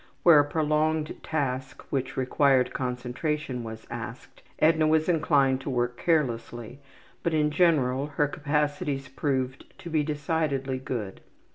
Where 0.23 0.39
a 0.39 0.43
prolonged 0.49 1.21
task 1.21 1.83
which 1.91 2.17
required 2.17 2.73
concentration 2.73 3.63
was 3.63 3.85
asked, 3.91 4.41
Edna 4.57 4.87
was 4.87 5.07
inclined 5.07 5.61
to 5.61 5.69
work 5.69 5.95
carelessly, 5.95 6.79
but 7.21 7.35
in 7.35 7.51
general 7.51 8.07
her 8.07 8.27
capacities 8.27 9.07
proved 9.09 9.71
to 9.77 9.91
be 9.91 10.01
decidedly 10.01 10.79
good. 10.79 11.21